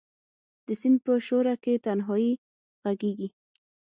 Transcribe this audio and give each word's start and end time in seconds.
د 0.67 0.69
سیند 0.81 0.97
په 1.05 1.13
شو 1.25 1.37
رکې 1.47 1.73
تنهایې 1.85 2.33
ږغیږې 2.83 3.27